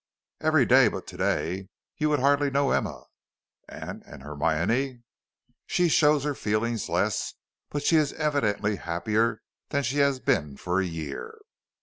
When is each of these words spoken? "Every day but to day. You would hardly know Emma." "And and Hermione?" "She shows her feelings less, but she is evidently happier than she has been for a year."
"Every 0.39 0.65
day 0.65 0.87
but 0.87 1.05
to 1.05 1.17
day. 1.17 1.69
You 1.97 2.09
would 2.09 2.17
hardly 2.21 2.49
know 2.49 2.71
Emma." 2.71 3.03
"And 3.69 4.01
and 4.07 4.23
Hermione?" 4.23 5.03
"She 5.67 5.89
shows 5.89 6.23
her 6.23 6.33
feelings 6.33 6.89
less, 6.89 7.35
but 7.69 7.83
she 7.83 7.97
is 7.97 8.11
evidently 8.13 8.77
happier 8.77 9.43
than 9.69 9.83
she 9.83 9.99
has 9.99 10.19
been 10.19 10.57
for 10.57 10.79
a 10.81 10.85
year." 10.87 11.37